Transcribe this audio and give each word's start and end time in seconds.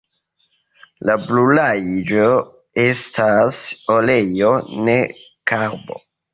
La 1.09 1.17
brulaĵo 1.25 2.25
estas 2.87 3.61
oleo 3.99 4.53
ne 4.91 4.99
karbo. 5.55 6.05